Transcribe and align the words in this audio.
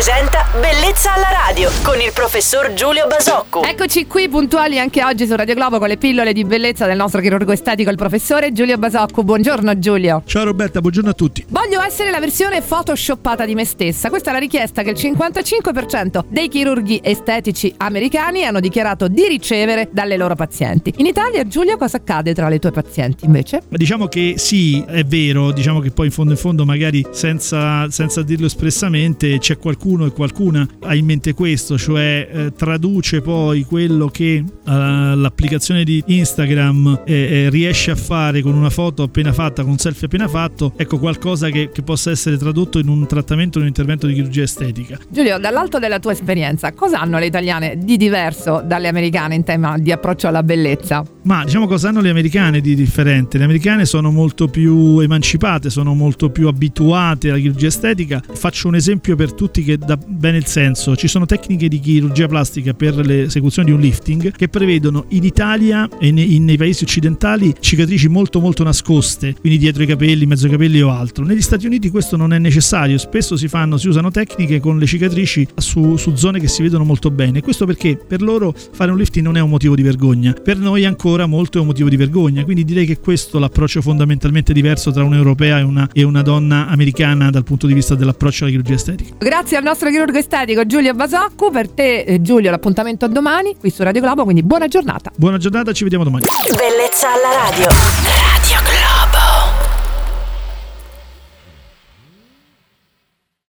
presenta 0.00 0.46
Bellezza 0.58 1.12
alla 1.12 1.28
radio 1.46 1.70
con 1.82 2.00
il 2.00 2.10
professor 2.14 2.72
Giulio 2.72 3.06
Basocco. 3.06 3.62
Eccoci 3.62 4.06
qui 4.06 4.30
puntuali 4.30 4.78
anche 4.78 5.04
oggi 5.04 5.26
su 5.26 5.36
Radio 5.36 5.54
Globo 5.54 5.78
con 5.78 5.88
le 5.88 5.98
pillole 5.98 6.32
di 6.32 6.42
bellezza 6.42 6.86
del 6.86 6.96
nostro 6.96 7.20
chirurgo 7.20 7.52
estetico, 7.52 7.90
il 7.90 7.96
professore 7.96 8.50
Giulio 8.52 8.78
Basocco. 8.78 9.22
Buongiorno 9.22 9.78
Giulio. 9.78 10.22
Ciao 10.24 10.44
Roberta, 10.44 10.80
buongiorno 10.80 11.10
a 11.10 11.12
tutti. 11.12 11.44
Voglio 11.48 11.82
essere 11.82 12.10
la 12.10 12.18
versione 12.18 12.62
photoshoppata 12.62 13.44
di 13.44 13.54
me 13.54 13.66
stessa. 13.66 14.08
Questa 14.08 14.30
è 14.30 14.32
la 14.32 14.38
richiesta 14.38 14.82
che 14.82 14.90
il 14.90 14.96
55% 14.96 16.24
dei 16.28 16.48
chirurghi 16.48 17.00
estetici 17.02 17.74
americani 17.76 18.46
hanno 18.46 18.60
dichiarato 18.60 19.06
di 19.06 19.28
ricevere 19.28 19.90
dalle 19.92 20.16
loro 20.16 20.34
pazienti. 20.34 20.94
In 20.96 21.06
Italia, 21.06 21.46
Giulio, 21.46 21.76
cosa 21.76 21.98
accade 21.98 22.32
tra 22.32 22.48
le 22.48 22.58
tue 22.58 22.70
pazienti 22.70 23.26
invece? 23.26 23.62
Ma 23.68 23.76
diciamo 23.76 24.08
che 24.08 24.34
sì, 24.38 24.82
è 24.86 25.04
vero, 25.04 25.52
diciamo 25.52 25.80
che 25.80 25.90
poi 25.90 26.06
in 26.06 26.12
fondo 26.12 26.32
in 26.32 26.38
fondo 26.38 26.64
magari 26.64 27.04
senza, 27.10 27.90
senza 27.90 28.22
dirlo 28.22 28.46
espressamente 28.46 29.36
c'è 29.38 29.58
qualcuno 29.58 29.88
e 29.90 30.12
qualcuna 30.12 30.66
ha 30.82 30.94
in 30.94 31.04
mente 31.04 31.34
questo, 31.34 31.76
cioè 31.76 32.28
eh, 32.30 32.52
traduce 32.52 33.20
poi 33.20 33.64
quello 33.64 34.06
che 34.06 34.34
eh, 34.34 34.44
l'applicazione 34.64 35.84
di 35.84 36.02
Instagram 36.06 37.02
eh, 37.04 37.14
eh, 37.14 37.50
riesce 37.50 37.90
a 37.90 37.96
fare 37.96 38.40
con 38.42 38.54
una 38.54 38.70
foto 38.70 39.02
appena 39.02 39.32
fatta, 39.32 39.62
con 39.62 39.72
un 39.72 39.78
selfie 39.78 40.06
appena 40.06 40.28
fatto, 40.28 40.72
ecco 40.76 40.98
qualcosa 40.98 41.48
che, 41.50 41.70
che 41.72 41.82
possa 41.82 42.10
essere 42.10 42.36
tradotto 42.36 42.78
in 42.78 42.88
un 42.88 43.06
trattamento, 43.06 43.58
in 43.58 43.64
un 43.64 43.68
intervento 43.68 44.06
di 44.06 44.14
chirurgia 44.14 44.42
estetica. 44.42 44.98
Giulio, 45.08 45.38
dall'alto 45.38 45.78
della 45.78 45.98
tua 45.98 46.12
esperienza, 46.12 46.72
cosa 46.72 47.00
hanno 47.00 47.18
le 47.18 47.26
italiane 47.26 47.78
di 47.78 47.96
diverso 47.96 48.62
dalle 48.64 48.88
americane 48.88 49.34
in 49.34 49.44
tema 49.44 49.76
di 49.78 49.92
approccio 49.92 50.28
alla 50.28 50.42
bellezza? 50.42 51.04
Ma 51.22 51.44
diciamo 51.44 51.66
cosa 51.66 51.88
hanno 51.88 52.00
le 52.00 52.10
americane 52.10 52.60
di 52.60 52.74
differente? 52.74 53.38
Le 53.38 53.44
americane 53.44 53.84
sono 53.84 54.10
molto 54.10 54.48
più 54.48 55.00
emancipate, 55.00 55.70
sono 55.70 55.94
molto 55.94 56.30
più 56.30 56.48
abituate 56.48 57.30
alla 57.30 57.38
chirurgia 57.38 57.66
estetica. 57.66 58.22
Faccio 58.32 58.68
un 58.68 58.74
esempio 58.74 59.16
per 59.16 59.32
tutti 59.32 59.62
che 59.62 59.78
dà 59.84 59.96
bene 59.96 60.36
il 60.36 60.46
senso. 60.46 60.94
Ci 60.96 61.08
sono 61.08 61.26
tecniche 61.26 61.68
di 61.68 61.80
chirurgia 61.80 62.26
plastica 62.26 62.74
per 62.74 62.94
l'esecuzione 62.96 63.68
di 63.68 63.74
un 63.74 63.80
lifting 63.80 64.32
che 64.32 64.48
prevedono 64.48 65.06
in 65.08 65.24
Italia 65.24 65.88
e 65.98 66.10
nei, 66.12 66.38
nei 66.38 66.56
paesi 66.56 66.84
occidentali 66.84 67.54
cicatrici 67.58 68.08
molto 68.08 68.40
molto 68.40 68.62
nascoste, 68.62 69.34
quindi 69.40 69.58
dietro 69.58 69.82
i 69.82 69.86
capelli, 69.86 70.26
mezzo 70.26 70.46
ai 70.46 70.52
capelli 70.52 70.80
o 70.80 70.90
altro. 70.90 71.24
Negli 71.24 71.40
Stati 71.40 71.66
Uniti 71.66 71.90
questo 71.90 72.16
non 72.16 72.32
è 72.32 72.38
necessario, 72.38 72.98
spesso 72.98 73.36
si 73.36 73.48
fanno, 73.48 73.76
si 73.76 73.88
usano 73.88 74.10
tecniche 74.10 74.60
con 74.60 74.78
le 74.78 74.86
cicatrici 74.86 75.46
su, 75.56 75.96
su 75.96 76.14
zone 76.14 76.40
che 76.40 76.48
si 76.48 76.62
vedono 76.62 76.84
molto 76.84 77.10
bene. 77.10 77.40
Questo 77.40 77.66
perché 77.66 77.96
per 77.96 78.22
loro 78.22 78.54
fare 78.72 78.90
un 78.90 78.98
lifting 78.98 79.24
non 79.24 79.36
è 79.36 79.40
un 79.40 79.50
motivo 79.50 79.74
di 79.74 79.82
vergogna, 79.82 80.32
per 80.32 80.58
noi 80.58 80.84
ancora 80.84 81.26
molto 81.26 81.58
è 81.58 81.60
un 81.60 81.68
motivo 81.68 81.88
di 81.88 81.96
vergogna. 81.96 82.44
Quindi 82.44 82.64
direi 82.64 82.86
che 82.86 82.98
questo 82.98 83.36
è 83.38 83.40
l'approccio 83.40 83.80
fondamentalmente 83.80 84.52
diverso 84.52 84.90
tra 84.90 85.04
un'europea 85.04 85.58
e 85.58 85.62
una, 85.62 85.88
e 85.92 86.02
una 86.02 86.22
donna 86.22 86.68
americana 86.68 87.30
dal 87.30 87.44
punto 87.44 87.66
di 87.66 87.74
vista 87.74 87.94
dell'approccio 87.94 88.44
alla 88.44 88.52
chirurgia 88.52 88.74
estetica. 88.74 89.14
Grazie 89.18 89.56
al 89.56 89.62
nostro 89.70 89.88
chirurgo 89.88 90.18
estetico 90.18 90.66
Giulio 90.66 90.94
Basoccu. 90.94 91.50
Per 91.50 91.70
te, 91.70 92.00
eh, 92.00 92.20
Giulio, 92.20 92.50
l'appuntamento 92.50 93.04
a 93.04 93.08
domani 93.08 93.56
qui 93.56 93.70
su 93.70 93.82
Radio 93.82 94.00
Globo. 94.00 94.24
Quindi 94.24 94.42
buona 94.42 94.66
giornata. 94.66 95.12
Buona 95.14 95.38
giornata, 95.38 95.72
ci 95.72 95.84
vediamo 95.84 96.04
domani. 96.04 96.24
Bellezza 96.56 97.12
alla 97.12 97.48
radio. 97.48 97.99